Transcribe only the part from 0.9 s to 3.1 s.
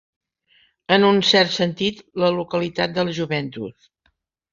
En un cert sentit, la localitat de